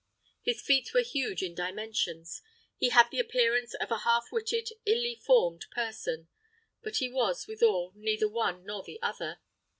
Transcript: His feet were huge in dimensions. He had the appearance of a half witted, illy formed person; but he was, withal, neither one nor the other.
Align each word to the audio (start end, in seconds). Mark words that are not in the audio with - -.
His 0.41 0.63
feet 0.63 0.95
were 0.95 1.03
huge 1.03 1.43
in 1.43 1.53
dimensions. 1.53 2.41
He 2.75 2.89
had 2.89 3.11
the 3.11 3.19
appearance 3.19 3.75
of 3.75 3.91
a 3.91 3.99
half 3.99 4.31
witted, 4.31 4.69
illy 4.83 5.13
formed 5.13 5.67
person; 5.69 6.27
but 6.81 6.95
he 6.95 7.07
was, 7.07 7.45
withal, 7.45 7.93
neither 7.95 8.27
one 8.27 8.63
nor 8.65 8.81
the 8.81 8.99
other. 9.03 9.41